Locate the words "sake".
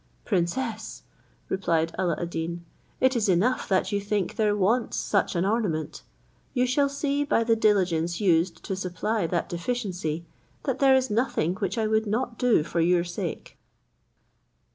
13.03-13.59